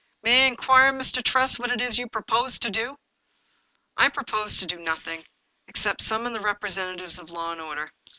May 0.23 0.45
I 0.45 0.47
inquire, 0.47 0.91
Mr. 0.91 1.23
Tress, 1.23 1.59
what 1.59 1.69
it 1.69 1.79
is 1.79 1.99
you 1.99 2.09
propose 2.09 2.57
to 2.57 2.71
do?"" 2.71 2.97
I 3.97 4.09
propose 4.09 4.57
to 4.57 4.65
do 4.65 4.79
nothing, 4.79 5.23
except 5.67 6.01
summon 6.01 6.33
the 6.33 6.39
represent 6.39 6.99
atives 6.99 7.19
of 7.19 7.29
law 7.29 7.51
and 7.51 7.61
order. 7.61 7.91